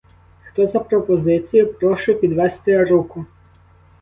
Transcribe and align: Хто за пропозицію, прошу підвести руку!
Хто 0.45 0.65
за 0.67 0.79
пропозицію, 0.79 1.73
прошу 1.73 2.13
підвести 2.13 2.83
руку! 2.85 3.25